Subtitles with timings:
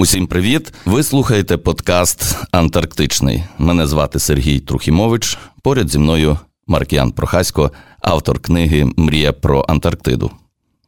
[0.00, 0.72] Усім привіт!
[0.84, 3.44] Ви слухаєте подкаст Антарктичний.
[3.58, 5.38] Мене звати Сергій Трухімович.
[5.62, 10.30] Поряд зі мною Маркіян Прохасько, автор книги Мрія про Антарктиду.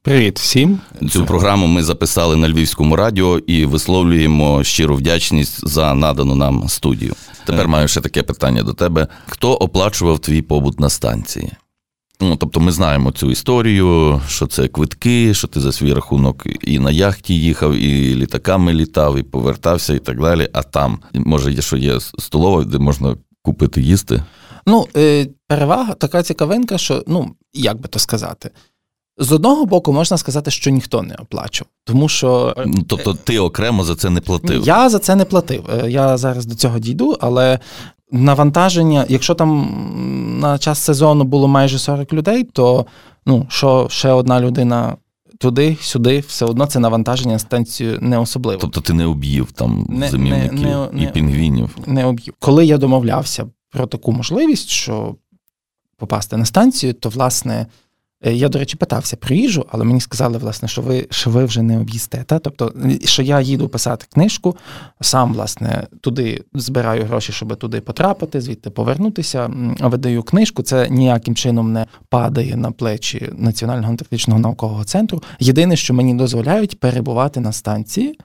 [0.02, 0.80] Привіт всім.
[1.10, 7.14] Цю програму ми записали на Львівському радіо і висловлюємо щиру вдячність за надану нам студію.
[7.46, 11.52] Тепер маю ще таке питання до тебе: хто оплачував твій побут на станції?
[12.22, 16.78] Ну, тобто ми знаємо цю історію, що це квитки, що ти за свій рахунок і
[16.78, 20.48] на яхті їхав, і літаками літав, і повертався, і так далі.
[20.52, 24.22] А там, може, є що є столова, де можна купити їсти?
[24.66, 28.50] Ну, е, перевага така цікавинка, що, ну, як би то сказати,
[29.22, 32.54] з одного боку, можна сказати, що ніхто не оплачував, тому що.
[32.58, 34.62] Е, ну, Тобто ти окремо за це не платив?
[34.66, 35.64] Я за це не платив.
[35.84, 37.58] Е, я зараз до цього дійду, але
[38.10, 39.68] навантаження, якщо там
[40.40, 42.86] на час сезону було майже 40 людей, то
[43.26, 44.96] ну, що ще одна людина.
[45.38, 48.60] Туди, сюди, все одно це навантаження на станцію не особливо.
[48.60, 51.76] Тобто ти не об'їв там не, зимівників не, не, і пінгвінів?
[51.86, 52.34] Не об'їв.
[52.38, 55.14] Коли я домовлявся про таку можливість, що
[55.96, 57.66] попасти на станцію, то власне Е,
[58.22, 59.36] я, до речі, питався про
[59.68, 62.24] але мені сказали, власне, що ви що ви вже не об'їсте.
[62.26, 62.38] Та?
[62.38, 62.72] Тобто,
[63.04, 64.56] що я їду писати книжку,
[65.00, 70.62] сам, власне, туди збираю гроші, щоб туди потрапити, звідти повернутися, видаю книжку.
[70.62, 75.22] Це ніяким чином не падає на плечі Національного антарктичного наукового центру.
[75.38, 78.18] Єдине, що мені дозволяють перебувати на станції.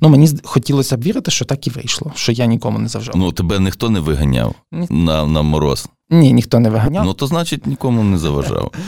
[0.00, 3.14] Ну, мені хотілося б вірити, що так і вийшло, що я нікому не заважав.
[3.16, 4.86] Ну, тебе ніхто не виганяв Ні.
[4.90, 5.88] на на мороз.
[6.10, 7.04] Ні, ніхто не виганяв.
[7.04, 8.72] Ну, то значить нікому не заважав.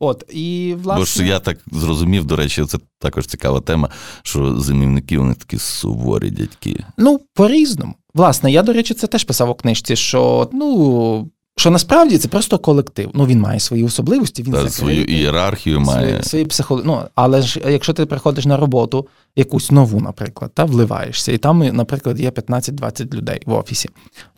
[0.00, 1.00] От, і, власне...
[1.00, 3.88] Бо ж я так зрозумів, до речі, це також цікава тема,
[4.22, 6.84] що зимівники вони такі суворі дядьки.
[6.98, 7.94] Ну, по-різному.
[8.14, 11.28] Власне, я, до речі, це теж писав у книжці, що ну.
[11.56, 13.10] Що насправді це просто колектив.
[13.14, 14.42] Ну він має свої особливості.
[14.42, 16.86] Він Та, свою ієрархію має свої, свої психології.
[16.86, 19.06] Ну, але ж якщо ти приходиш на роботу,
[19.36, 23.88] якусь нову, наприклад, та вливаєшся, і там, наприклад, є 15-20 людей в офісі,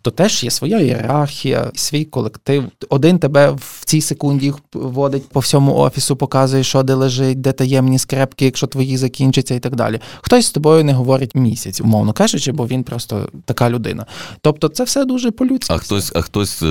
[0.03, 2.65] то теж є своя ієрархія, свій колектив.
[2.88, 7.99] Один тебе в цій секунді водить по всьому офісу, показує, що де лежить, де таємні
[7.99, 10.00] скрепки, якщо твої закінчаться, і так далі.
[10.21, 14.06] Хтось з тобою не говорить місяць, умовно кажучи, бо він просто така людина.
[14.41, 15.75] Тобто, це все дуже по-людськи.
[15.75, 16.66] А хтось, а хтось е,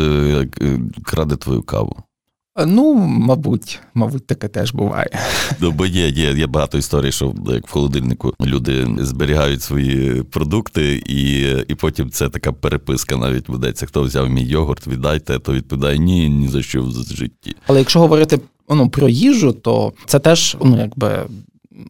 [0.62, 1.96] е, краде твою каву.
[2.56, 5.10] Ну, мабуть, мабуть, таке теж буває.
[5.60, 11.04] Ну, бо є, є, є багато історій, що як в холодильнику люди зберігають свої продукти,
[11.06, 13.86] і і потім це така переписка навіть ведеться.
[13.86, 17.56] Хто взяв мій йогурт, віддайте, то відповідає ні, ні за що в житті.
[17.68, 21.26] Але якщо говорити ну, про їжу, то це теж ну, якби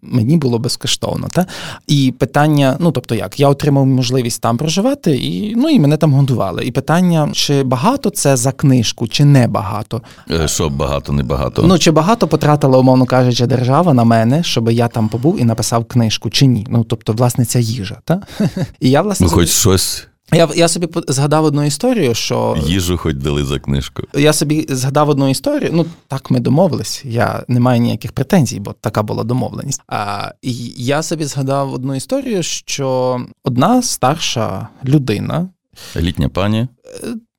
[0.02, 1.28] мені було безкоштовно.
[1.32, 1.46] Та?
[1.88, 6.14] І питання, ну тобто як, я отримав можливість там проживати, і ну і мене там
[6.14, 6.66] годували.
[6.66, 10.02] І питання, чи багато це за книжку, чи не багато?
[10.32, 11.64] Е, що багато, не багато?
[11.64, 15.86] Ну чи багато потратила, умовно кажучи, держава на мене, щоб я там побув і написав
[15.86, 16.68] книжку, чи ні?
[16.70, 17.98] Ну тобто, власне, ця їжа.
[18.06, 18.22] Та?
[18.80, 19.28] І я власне.
[19.28, 20.08] Ну, хоч щось.
[20.31, 24.03] Я я собі згадав одну історію, що їжу хоч дали за книжку.
[24.13, 25.69] Я собі згадав одну історію.
[25.73, 27.06] Ну так ми домовились.
[27.06, 29.81] Я не маю ніяких претензій, бо така була домовленість.
[29.88, 35.50] А і я собі згадав одну історію, що одна старша людина,
[35.95, 36.67] літня пані, е,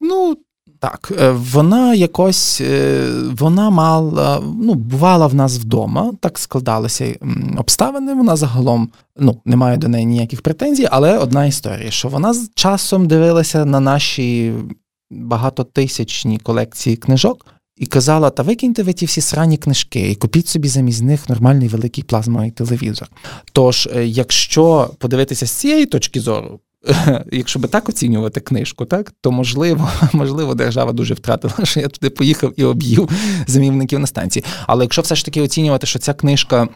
[0.00, 0.36] ну
[0.84, 3.08] так, е, вона якось е,
[3.38, 7.14] вона мала, ну, бувала в нас вдома, так складалися
[7.58, 8.14] обставини.
[8.14, 12.50] Вона загалом ну, не має до неї ніяких претензій, але одна історія, що вона з
[12.54, 14.52] часом дивилася на наші
[15.10, 17.46] багатотисячні колекції книжок.
[17.76, 21.68] І казала, та викиньте ви ті всі срані книжки і купіть собі замість них нормальний
[21.68, 23.08] великий плазмовий телевізор.
[23.52, 26.60] Тож, е, якщо подивитися з цієї точки зору,
[27.32, 32.10] якщо би так оцінювати книжку, так то можливо, можливо, держава дуже втратила, що я туди
[32.10, 33.08] поїхав і об'їв
[33.46, 34.44] замівників на станції.
[34.66, 36.68] Але якщо все ж таки оцінювати, що ця книжка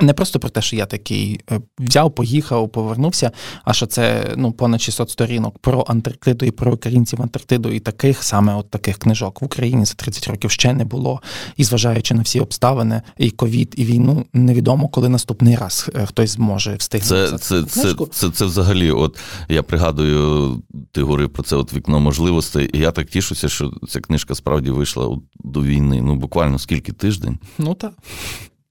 [0.00, 3.30] не просто про те, що я такий е, взяв, поїхав, повернувся,
[3.64, 8.22] а що це ну понад 600 сторінок про Антарктиду і про українців Антарктиду, і таких
[8.22, 11.22] саме от таких книжок в Україні за 30 років ще не було.
[11.56, 16.30] І зважаючи на всі обставини, і ковід, і війну, невідомо, коли наступний раз е, хтось
[16.30, 17.28] зможе встигнути.
[17.28, 19.18] Це це, це, це, це взагалі, от
[19.48, 20.62] я пригадую,
[20.92, 24.70] ти говорив про це от вікно можливостей, і я так тішуся, що ця книжка справді
[24.70, 26.02] вийшла до війни.
[26.02, 27.38] Ну буквально скільки тиждень?
[27.58, 27.92] Ну так.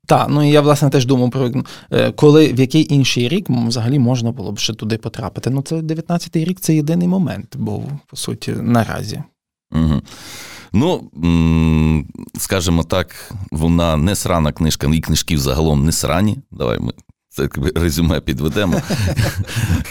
[0.06, 1.52] Так, ну і я власне теж думав про
[1.92, 5.50] е, коли в який інший рік взагалі можна було б ще туди потрапити.
[5.50, 9.24] Ну це 19-й рік це єдиний момент, був по суті наразі.
[9.72, 10.02] Угу.
[10.74, 11.12] Ну,
[12.38, 16.38] скажімо так, вона не срана книжка, і книжки загалом не срані.
[16.52, 16.94] Давай ми
[17.30, 18.82] це резюме підведемо.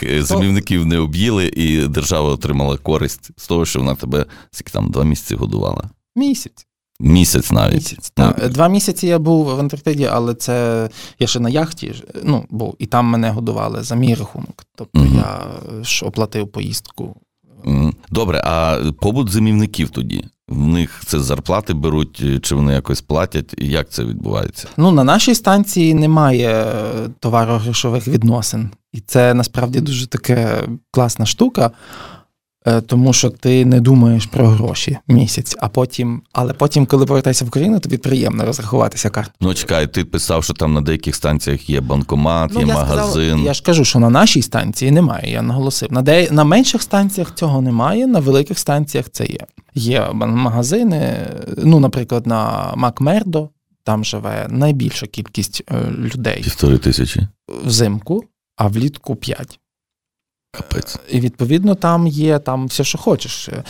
[0.20, 5.04] Зимівників не об'їли, і держава отримала користь з того, що вона тебе скільки там два
[5.04, 5.90] місяці годувала.
[6.16, 6.66] Місяць.
[7.02, 7.74] Місяць навіть.
[7.74, 8.38] Місяць, так.
[8.42, 8.48] Ну.
[8.48, 10.88] Два місяці я був в Антарктиді, але це
[11.18, 14.64] я ще на яхті ну, був, і там мене годували за мій рахунок.
[14.76, 15.14] Тобто угу.
[15.14, 15.40] я
[15.84, 17.16] ж оплатив поїздку.
[18.10, 20.24] Добре, а побут зимівників тоді?
[20.48, 23.54] В них це зарплати беруть, чи вони якось платять?
[23.58, 24.68] Як це відбувається?
[24.76, 31.70] Ну на нашій станції немає е, товаро-грошових відносин, і це насправді дуже така класна штука.
[32.66, 37.44] Е, тому що ти не думаєш про гроші місяць, а потім, але потім, коли повертаєшся
[37.44, 39.36] в Україну, тобі приємно розрахуватися картою.
[39.40, 43.28] Ну чекай, ти писав, що там на деяких станціях є банкомат, ну, є я магазин.
[43.28, 45.32] Сказав, я ж кажу, що на нашій станції немає.
[45.32, 45.92] Я наголосив.
[45.92, 49.40] На де на менших станціях цього немає, на великих станціях це є.
[49.74, 51.26] Є магазини.
[51.56, 53.48] Ну, наприклад, на Макмердо
[53.84, 56.42] там живе найбільша кількість е, людей.
[56.42, 57.28] Півтори тисячі
[57.64, 58.24] взимку,
[58.56, 59.58] а влітку п'ять.
[60.52, 60.96] Капець.
[61.10, 63.48] І відповідно там є там все, що хочеш.
[63.48, 63.64] Е,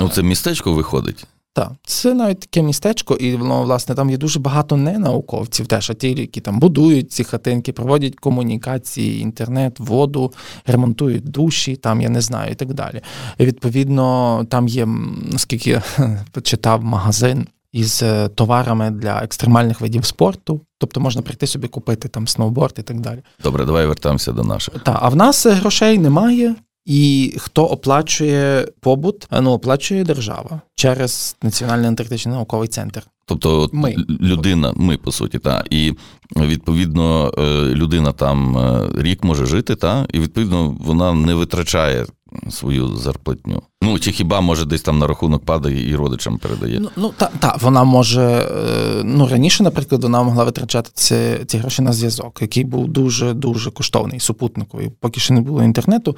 [0.00, 1.26] ну, це містечко виходить.
[1.52, 5.94] Так, це навіть таке містечко, і воно, власне, там є дуже багато ненауковців, теж а
[5.94, 10.32] ті, які там будують ці хатинки, проводять комунікації, інтернет, воду,
[10.66, 13.00] ремонтують душі, там я не знаю, і так далі.
[13.38, 14.86] І Відповідно, там є,
[15.32, 15.82] наскільки я
[16.32, 20.60] почитав, магазин із е, товарами для екстремальних видів спорту.
[20.78, 23.22] Тобто можна прийти собі купити там сноуборд і так далі.
[23.42, 24.74] Добре, давай вертаємося до наших.
[24.82, 26.54] Так, а в нас грошей немає.
[26.86, 33.02] І хто оплачує побут, ну оплачує держава через Національний антарктичний науковий центр.
[33.26, 33.96] Тобто ми.
[34.20, 35.92] людина, ми по суті, та і
[36.36, 37.42] відповідно е,
[37.74, 42.06] людина там е, рік може жити, та і відповідно вона не витрачає
[42.50, 43.62] свою зарплатню.
[43.84, 46.80] Ну чи хіба може десь там на рахунок падає і родичам передає?
[46.80, 51.16] Ну ну та, та вона може е, ну раніше, наприклад, вона могла витрачати ці,
[51.46, 54.90] ці гроші на зв'язок, який був дуже дуже коштовний супутниковий.
[55.00, 56.16] Поки ще не було інтернету,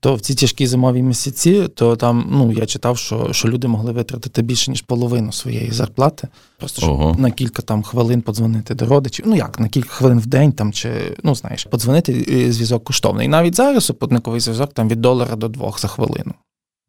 [0.00, 3.92] то в ці тяжкі зимові місяці, то там ну я читав, що що люди могли
[3.92, 6.28] витратити більше ніж половину своєї зарплати,
[6.58, 7.16] просто щоб Ого.
[7.18, 9.24] на кілька там хвилин подзвонити до родичів.
[9.28, 10.90] Ну як на кілька хвилин в день там чи
[11.22, 13.26] ну знаєш, подзвонити зв'язок коштовний.
[13.26, 16.34] І навіть зараз супутниковий зв'язок там від долара до двох за хвилину.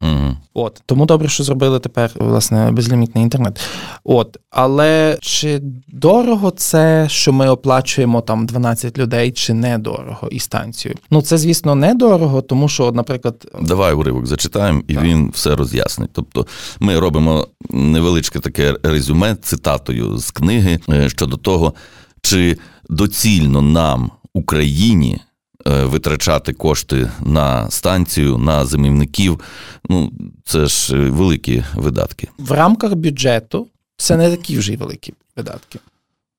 [0.02, 0.36] Угу.
[0.54, 3.60] От тому добре, що зробили тепер власне безлімітний інтернет.
[4.04, 10.94] От, але чи дорого це, що ми оплачуємо там 12 людей, чи недорого і станцію?
[11.10, 15.04] Ну це звісно недорого, тому що, наприклад, давай уривок зачитаємо, і так.
[15.04, 16.10] він все роз'яснить.
[16.12, 16.46] Тобто,
[16.80, 21.74] ми робимо невеличке таке резюме цитатою з книги е, щодо того,
[22.22, 22.58] чи
[22.88, 25.20] доцільно нам Україні.
[25.66, 29.40] Е, витрачати кошти на станцію, на зимівників.
[29.88, 30.12] Ну,
[30.44, 32.28] це ж е, великі видатки.
[32.38, 33.66] В рамках бюджету
[33.96, 35.78] це не такі вже й великі видатки.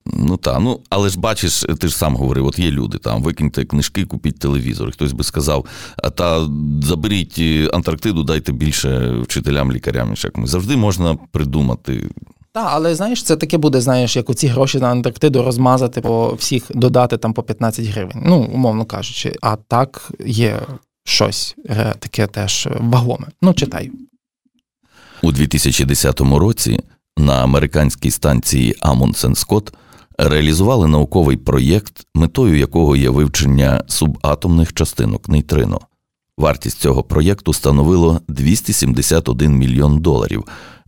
[0.05, 3.65] Ну так, ну але ж бачиш, ти ж сам говорив, от є люди там, викиньте
[3.65, 4.91] книжки, купіть телевізор.
[4.91, 5.65] Хтось би сказав,
[6.15, 6.47] та
[6.83, 10.13] заберіть е, Антарктиду, дайте більше вчителям, лікарям.
[10.43, 12.09] Завжди можна придумати
[12.51, 16.63] так, але знаєш, це таке буде, знаєш, як оці гроші на Антарктиду розмазати по всіх,
[16.69, 18.23] додати там по 15 гривень.
[18.25, 20.59] Ну, умовно кажучи, а так є
[21.03, 23.27] щось е, таке теж вагоме.
[23.41, 23.91] Ну, читай.
[25.21, 26.79] У 2010 році
[27.17, 29.73] на американській станції Амундсен Скотт
[30.17, 35.79] реалізували науковий проєкт, метою якого є вивчення субатомних частинок нейтрино.
[36.37, 40.43] Вартість цього проєкту становило 271 мільйон доларів.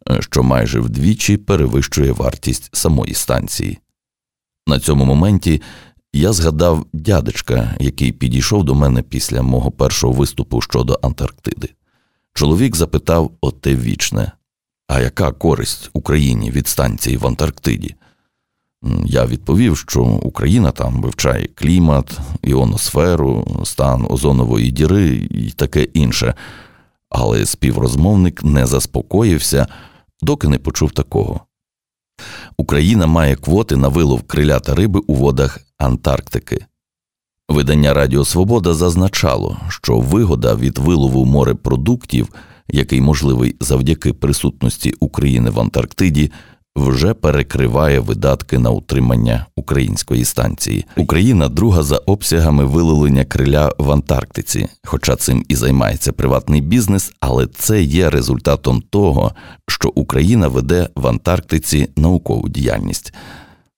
[0.10, 3.79] Е, що майже вдвічі перевищує вартість самої станції.
[4.67, 5.62] На цьому моменті
[6.13, 11.70] я згадав дядечка, який підійшов до мене після мого першого виступу щодо Антарктиди.
[12.34, 14.31] Чоловік запитав оте вічне,
[14.88, 17.96] а яка користь Україні від станції в Антарктиді?
[19.05, 26.34] Я відповів, що Україна там вивчає клімат, іоносферу, стан озонової діри і таке інше,
[27.10, 29.67] але співрозмовник не заспокоївся
[30.22, 31.42] доки не почув такого.
[32.58, 36.66] Україна має квоти на вилов криля та риби у водах Антарктики.
[37.50, 42.30] Видання Радіо Свобода зазначало, що вигода від вилову морепродуктів,
[42.68, 46.32] який можливий завдяки присутності України в Антарктиді,
[46.75, 50.86] вже перекриває видатки на утримання української станції.
[50.98, 57.48] Україна друга за обсягами виловлення криля в Антарктиці, хоча цим і займається приватний бізнес, але
[57.48, 59.32] це є результатом того,
[59.68, 63.13] що Україна веде в Антарктиці наукову діяльність.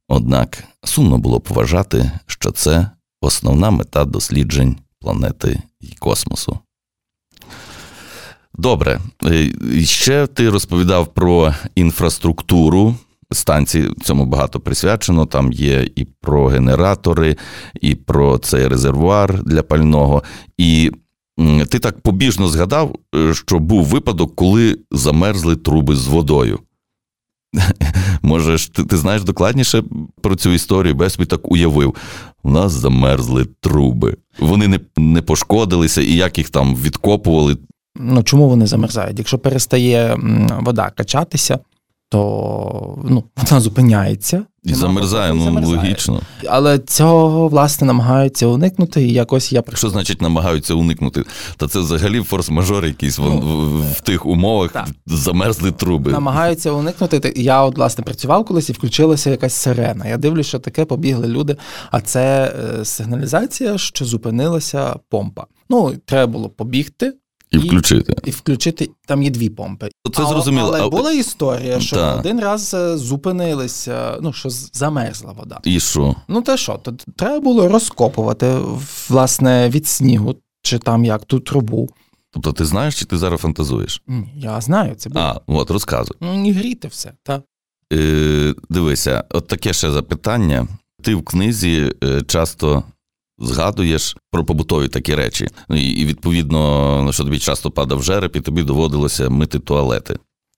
[0.09, 2.89] Однак сумно було б вважати, що це
[3.21, 6.59] основна мета досліджень планети і космосу.
[8.57, 8.99] Добре.
[9.25, 9.51] Е,
[9.83, 12.95] ще ти розповідав про інфраструктуру
[13.31, 15.25] станції, цьому багато присвячено.
[15.25, 17.37] Там є і про генератори,
[17.81, 20.23] і про цей резервуар для пального.
[20.57, 20.91] І
[21.69, 26.59] ти так побіжно згадав, е, що був випадок, коли замерзли труби з водою.
[28.21, 29.83] Може, ти, ти знаєш докладніше
[30.21, 31.95] про цю історію, бо я собі так уявив.
[32.43, 34.17] У нас замерзли труби.
[34.39, 37.57] Вони не не пошкодилися, і як їх там відкопували.
[37.95, 39.19] Ну чому вони замерзають?
[39.19, 40.17] Якщо перестає
[40.61, 41.59] вода качатися,
[42.09, 44.45] то ну, вона зупиняється.
[44.63, 45.77] І замерзає, ну замерзає.
[45.77, 46.21] логічно.
[46.47, 51.23] Але цього, власне, намагаються уникнути, і якось я Що значить намагаються уникнути?
[51.57, 54.87] Та це взагалі форс-мажор якийсь ну, в, в тих умовах так.
[55.05, 56.11] замерзли труби.
[56.11, 57.33] Намагаються уникнути.
[57.35, 60.07] Я, от, власне, працював колись і включилася якась сирена.
[60.07, 61.57] Я дивлюся, що таке побігли люди.
[61.91, 65.45] А це е, сигналізація, що зупинилася помпа.
[65.69, 67.13] Ну, треба було побігти.
[67.53, 68.15] І включити.
[68.25, 69.89] І включити, там є дві помпи.
[70.15, 70.71] Це зрозуміло.
[70.73, 72.15] Але була історія, що та.
[72.15, 75.59] один раз е, зупинилися, ну, що замерзла вода.
[75.63, 76.15] І що?
[76.27, 78.57] Ну, те що, то треба було розкопувати,
[79.09, 81.89] власне, від снігу, чи там як ту трубу.
[82.31, 84.01] Тобто ти знаєш, чи ти зараз фантазуєш?
[84.35, 85.25] Я знаю, це було.
[85.25, 86.17] А, от розказуй.
[86.21, 87.41] Ну, і гріти все, так.
[87.93, 90.67] Е, Дивися, от таке ще запитання.
[91.01, 92.83] Ти в книзі е, часто
[93.43, 95.47] згадуєш про побутові такі речі.
[95.69, 100.17] Ну, і відповідно, що тобі часто падав жереб, і тобі доводилося мити туалети.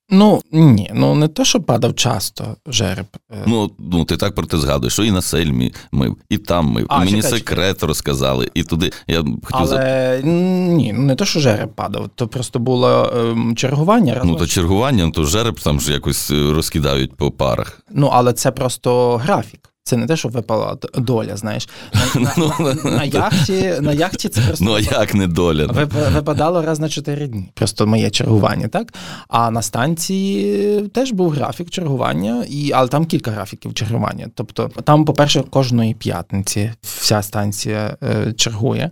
[0.09, 3.05] Ну ні, ну не те, що падав часто жереб.
[3.31, 3.43] Е.
[3.47, 6.85] Ну ну ти так про те згадуєш, що і на сельмі мив, і там мив.
[6.89, 7.87] А, і мені чекай, секрет чекай.
[7.87, 8.91] розказали, і туди.
[9.07, 10.27] Я хотів Але за...
[10.27, 14.13] ні, ну не те, що жереб падав, то просто було ем, чергування.
[14.13, 14.29] Разом.
[14.29, 17.81] Ну то чергування, ну, то жереб там ж якось е, розкидають по парах.
[17.91, 19.69] Ну але це просто графік.
[19.87, 21.69] Це не те, що випала доля, знаєш.
[22.15, 25.65] На ну, на, на, яхті на яхті це просто Ну, а як не доля?
[26.13, 27.51] випадало раз на чотири дні.
[27.53, 28.93] Просто моє чергування, так?
[29.27, 34.27] А на станції теж був графік чергування, і, але там кілька графіків чергування.
[34.35, 38.91] Тобто, там, по-перше, кожної п'ятниці вся станція е, чергує.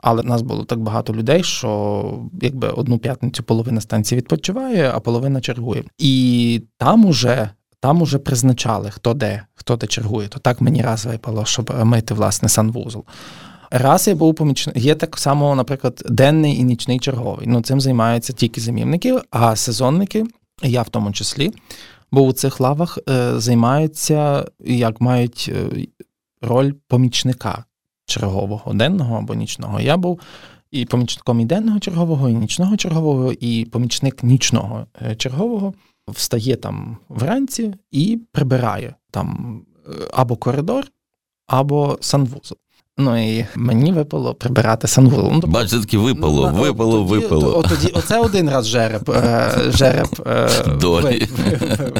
[0.00, 5.40] Але нас було так багато людей, що якби одну п'ятницю половина станції відпочиває, а половина
[5.40, 5.84] чергує.
[5.98, 10.28] І там уже там уже призначали, хто де, хто де чергує.
[10.28, 13.04] То так мені раз випало, щоб мити власне санвузол.
[13.70, 14.76] Раз я був помічник.
[14.76, 17.46] Є так само, наприклад, денний і нічний черговий.
[17.46, 20.24] Ну, цим займаються тільки замівники, а сезонники,
[20.62, 21.52] я в тому числі,
[22.12, 25.86] бо у цих лавах е, займаються, як мають е,
[26.42, 27.64] роль помічника
[28.06, 29.80] чергового, денного або нічного.
[29.80, 30.20] Я був
[30.70, 35.74] і помічником і денного чергового, і нічного чергового, і помічник нічного е, чергового
[36.10, 40.86] встає там вранці і прибирає там е, або коридор,
[41.46, 42.58] або санвузол.
[43.00, 45.32] Ну і мені випало прибирати санвузол.
[45.32, 47.58] Ну, Бач, це таки випало, ну, випало, тоді, випало.
[47.58, 50.48] От тоді, Оце один раз жереб е, жереб е,
[50.80, 51.28] Долі.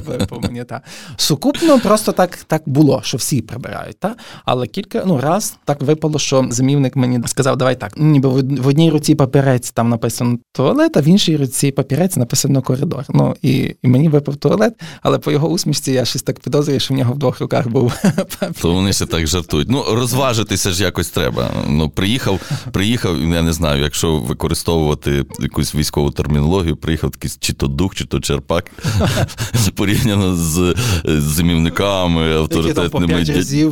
[0.07, 0.65] випав мені.
[0.65, 0.81] Та.
[1.17, 3.99] Сукупно просто так так було, що всі прибирають.
[3.99, 4.15] Та?
[4.45, 7.93] Але кілька ну раз так випало, що замівник мені сказав, давай так.
[7.97, 13.05] Ніби в одній руці папірець там написано туалет, а в іншій руці папірець написано коридор.
[13.09, 16.95] Ну і і мені випав туалет, але по його усмішці я щось так підозрюю, що
[16.95, 17.93] в нього в двох руках був.
[18.63, 19.69] То вони ще так жартують.
[19.71, 21.51] Ну, розважитися ж якось треба.
[21.69, 22.41] Ну, приїхав,
[22.73, 28.05] приїхав, я не знаю, якщо використовувати якусь військову термінологію, приїхав такий чи то дух, чи
[28.05, 28.71] то черпак,
[29.75, 33.25] порівняно з зимівниками, авторитетними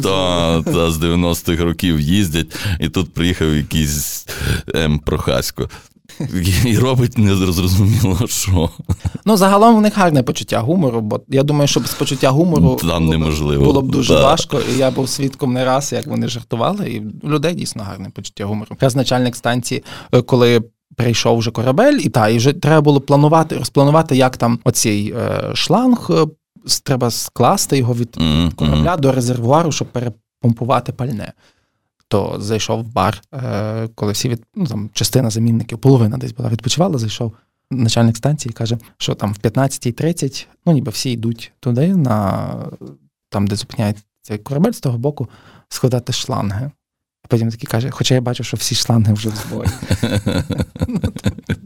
[0.03, 4.27] та, та з 90-х років їздять, і тут приїхав якийсь
[4.75, 4.99] М.
[4.99, 5.69] Прохасько.
[6.65, 8.71] І робить незрозуміло що.
[9.25, 12.89] Ну, загалом в них гарне почуття гумору, бо я думаю, що без почуття гумору Там
[12.89, 13.65] було, неможливо.
[13.65, 14.23] було б дуже да.
[14.23, 14.61] важко.
[14.75, 18.45] І я був свідком не раз, як вони жартували, і у людей дійсно гарне почуття
[18.45, 18.69] гумору.
[18.71, 20.63] Якраз начальник станції, е, коли
[20.97, 25.51] прийшов вже корабель, і та, і вже треба було планувати, розпланувати, як там оцей е,
[25.55, 26.11] шланг.
[26.11, 26.27] Е,
[26.83, 28.55] треба скласти його від mm-hmm.
[28.55, 31.33] корабля до резервуару, щоб перепомпувати пальне
[32.09, 36.49] то зайшов в бар, е, коли всі від ну, там частина замінників, половина десь була
[36.49, 37.33] відпочивала, зайшов
[37.71, 42.49] начальник станції і каже, що там в 15.30, ну ніби всі йдуть туди, на
[43.29, 44.05] там, де зупиняється
[44.43, 45.29] корабель з того боку,
[45.69, 46.71] складати шланги.
[47.23, 49.69] А потім такий каже, хоча я бачу, що всі шланги вже в збої.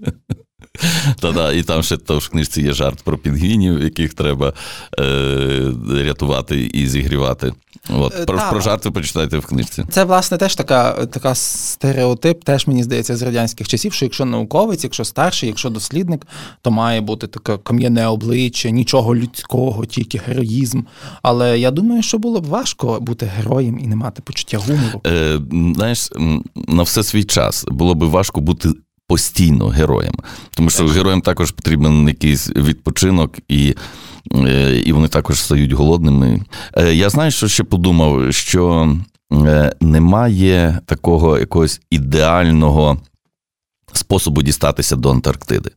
[1.21, 4.53] Та-да, І там ще то в книжці є жарт про пінгвінів, яких треба
[5.01, 7.53] е, рятувати і зігрівати.
[7.89, 9.85] От, Про про жарти почитайте в книжці.
[9.91, 14.85] Це, власне, теж така така стереотип, теж мені здається, з радянських часів, що якщо науковець,
[14.85, 16.27] якщо старший, якщо дослідник,
[16.63, 20.83] то має бути таке кам'яне обличчя, нічого людського, тільки героїзм.
[21.23, 25.01] Але я думаю, що було б важко бути героєм і не мати почуття гумору.
[25.07, 25.41] Е,
[25.75, 26.11] Знаєш,
[26.55, 28.69] на все свій час було б важко бути
[29.11, 30.15] постійно героєм.
[30.51, 33.75] Тому що героям також потрібен якийсь відпочинок, і
[34.35, 36.41] е, і вони також стають голодними.
[36.77, 38.95] Е, я знаю, що ще подумав, що
[39.33, 43.01] е, немає такого якогось ідеального.
[43.93, 45.71] Способу дістатися до Антарктиди.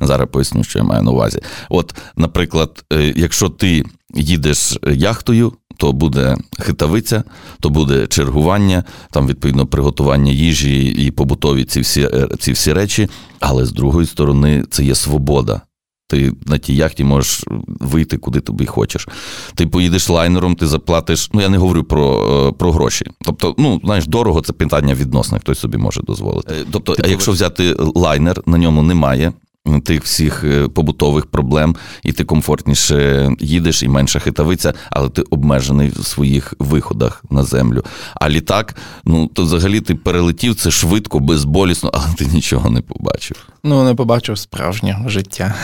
[0.00, 1.40] Зараз поясню, що я маю на увазі.
[1.68, 2.84] От, наприклад,
[3.16, 3.84] якщо ти
[4.14, 7.24] їдеш яхтою, то буде хитавиця,
[7.60, 13.08] то буде чергування, там відповідно приготування їжі і побутові ці всі е, ці всі речі.
[13.40, 15.60] Але з другої сторони, це є свобода.
[16.08, 19.08] Ти на тій яхті можеш вийти куди тобі хочеш.
[19.54, 21.30] Ти поїдеш лайнером, ти заплатиш.
[21.32, 22.04] Ну я не говорю про
[22.48, 23.06] е, про гроші.
[23.20, 26.54] Тобто, ну знаєш, дорого це питання відносне, хтось собі може дозволити.
[26.54, 29.32] Е, тобто, а якщо взяти лайнер, на ньому немає
[29.78, 35.88] тих всіх е, побутових проблем, і ти комфортніше їдеш і менша хитавиця, але ти обмежений
[35.88, 37.84] в своїх виходах на землю.
[38.14, 43.36] А літак, ну то взагалі ти перелетів це швидко, безболісно, але ти нічого не побачив.
[43.64, 45.54] Ну, не побачив справжнього життя.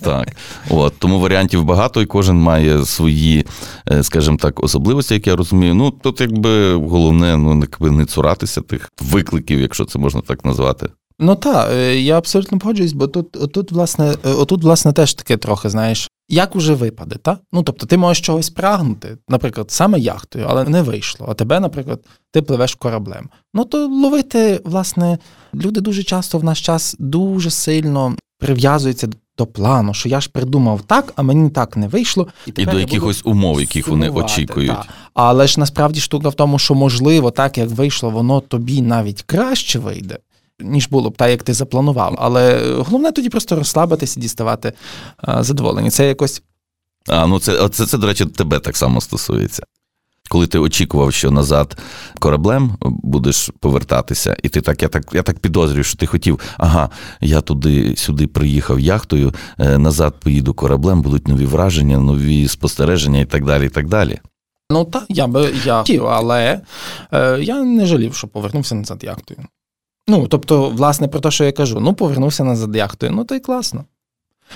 [0.00, 0.28] Так.
[0.70, 3.46] От, Тому варіантів багато, і кожен має свої,
[3.90, 5.74] е, скажімо так, особливості, як я розумію.
[5.74, 10.88] Ну, тут якби головне ну, якби не цуратися тих викликів, якщо це можна так назвати.
[11.18, 15.36] Ну так, е, я абсолютно погоджуюсь, бо тут, отут, власне, е, отут, власне, теж таке
[15.36, 17.40] трохи, знаєш, як уже випаде, так?
[17.52, 21.26] Ну, тобто, ти можеш чогось прагнути, наприклад, саме яхтою, але не вийшло.
[21.30, 22.00] А тебе, наприклад,
[22.32, 23.28] ти пливеш кораблем.
[23.54, 25.18] Ну, то ловити, власне,
[25.54, 30.82] люди дуже часто в наш час дуже сильно прив'язуються до плану, що я ж придумав
[30.82, 32.28] так, а мені так не вийшло.
[32.46, 34.70] І, і до якихось умов, яких вони очікують.
[34.70, 34.84] Та.
[35.14, 39.78] Але ж насправді штука в тому, що можливо, так як вийшло, воно тобі навіть краще
[39.78, 40.18] вийде
[40.60, 42.14] ніж було б так, як ти запланував.
[42.18, 44.72] Але головне тоді просто розслабитися і діставати
[45.40, 45.90] задоволення.
[45.90, 46.42] Це якось.
[47.08, 49.62] А, ну це, це, це, до речі, тебе так само стосується.
[50.28, 51.78] Коли ти очікував, що назад
[52.18, 56.90] кораблем будеш повертатися, і ти так, я так я так підозрюю, що ти хотів, ага,
[57.20, 63.24] я туди сюди приїхав яхтою, е, назад поїду кораблем, будуть нові враження, нові спостереження і
[63.24, 63.66] так далі.
[63.66, 64.20] і так далі.
[64.70, 66.60] Ну так, я би я хотів, але
[67.12, 69.40] е, я не жалів, що повернувся назад яхтою.
[70.08, 73.40] Ну, тобто, власне, про те, що я кажу, ну, повернувся назад яхтою, ну то й
[73.40, 73.84] класно.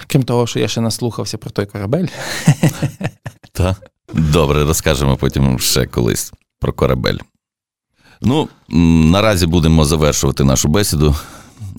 [0.07, 2.07] Крім того, що я ще наслухався про той корабель.
[3.53, 3.91] Так.
[4.15, 7.19] Добре, розкажемо потім ще колись про корабель.
[8.21, 8.49] Ну,
[9.11, 11.17] наразі будемо завершувати нашу бесіду.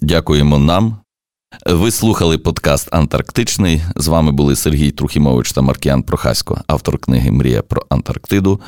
[0.01, 0.97] Дякуємо нам.
[1.66, 3.82] Ви слухали подкаст Антарктичний.
[3.96, 8.62] З вами були Сергій Трухімович та Маркіан Прохасько, автор книги Мрія про Антарктиду.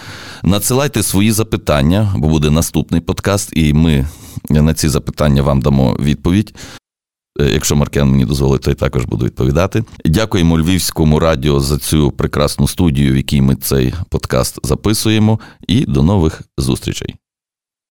[0.44, 4.08] Надсилайте свої запитання, бо буде наступний подкаст, і ми
[4.50, 6.56] на ці запитання вам дамо відповідь.
[7.40, 9.84] Е, якщо Маркіан мені дозволить, то я також буду відповідати.
[10.06, 15.40] Дякуємо Львівському радіо за цю прекрасну студію, в якій ми цей подкаст записуємо.
[15.68, 17.16] І до нових зустрічей.